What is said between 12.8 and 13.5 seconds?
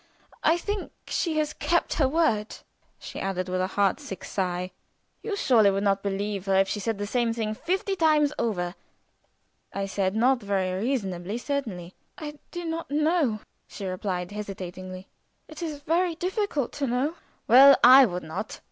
know,"